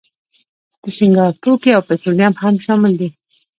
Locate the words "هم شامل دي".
2.41-3.09